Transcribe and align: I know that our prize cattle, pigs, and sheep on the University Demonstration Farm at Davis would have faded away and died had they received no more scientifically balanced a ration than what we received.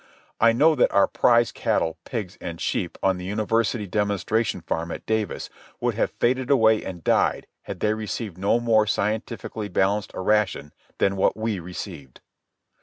I 0.39 0.51
know 0.51 0.73
that 0.73 0.91
our 0.91 1.05
prize 1.05 1.51
cattle, 1.51 1.95
pigs, 2.05 2.35
and 2.41 2.59
sheep 2.59 2.97
on 3.03 3.17
the 3.17 3.25
University 3.25 3.85
Demonstration 3.85 4.61
Farm 4.61 4.91
at 4.91 5.05
Davis 5.05 5.51
would 5.79 5.93
have 5.93 6.09
faded 6.09 6.49
away 6.49 6.83
and 6.83 7.03
died 7.03 7.45
had 7.65 7.81
they 7.81 7.93
received 7.93 8.35
no 8.39 8.59
more 8.59 8.87
scientifically 8.87 9.69
balanced 9.69 10.09
a 10.15 10.19
ration 10.21 10.73
than 10.97 11.17
what 11.17 11.37
we 11.37 11.59
received. 11.59 12.19